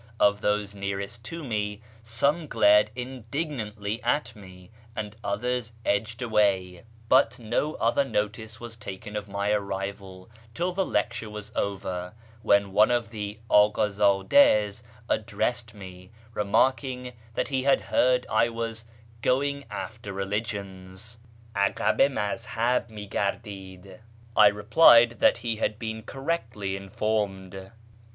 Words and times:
Of 0.19 0.41
those 0.41 0.73
nearest 0.73 1.23
to 1.25 1.43
me, 1.43 1.83
some 2.01 2.47
glared 2.47 2.89
indignantly 2.95 4.01
at 4.01 4.35
me 4.35 4.71
and 4.95 5.15
others 5.23 5.73
edged 5.85 6.23
away, 6.23 6.85
but 7.07 7.37
no 7.37 7.75
other 7.75 8.03
notice 8.03 8.59
was 8.59 8.75
taken 8.75 9.15
of 9.15 9.29
my 9.29 9.51
arrival 9.51 10.27
till 10.55 10.71
the 10.71 10.87
lecture 10.87 11.29
was 11.29 11.51
over, 11.55 12.15
when 12.41 12.71
one 12.71 12.89
of 12.89 13.11
the 13.11 13.37
Akd 13.51 13.75
zMas 13.75 14.81
addressed 15.07 15.75
me, 15.75 16.09
remarking 16.33 17.13
that 17.35 17.49
he 17.49 17.61
had 17.61 17.81
heard 17.81 18.25
I 18.27 18.49
was 18.49 18.85
"going 19.21 19.65
after 19.69 20.11
religions" 20.11 21.19
(akah 21.55 21.93
i 22.01 22.07
maz 22.07 22.45
hah 22.45 22.81
mi 22.89 23.07
gardid). 23.07 23.99
I 24.35 24.47
replied 24.47 25.19
that 25.19 25.37
he 25.45 25.57
had 25.57 25.77
been 25.77 26.01
correctly 26.01 26.75
informed. 26.75 27.69